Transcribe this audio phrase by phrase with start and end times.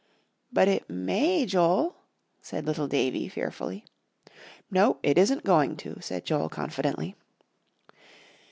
[0.51, 1.95] "But it may, Joel,"
[2.41, 3.85] said little Davie, fearfully.
[4.71, 7.15] "No, it isn't going to," said Joel, confidently.